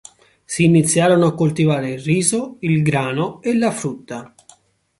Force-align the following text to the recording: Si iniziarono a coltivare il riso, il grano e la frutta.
Si 0.45 0.63
iniziarono 0.63 1.27
a 1.27 1.35
coltivare 1.35 1.91
il 1.91 1.99
riso, 1.99 2.57
il 2.61 2.81
grano 2.81 3.39
e 3.43 3.55
la 3.55 3.69
frutta. 3.69 4.33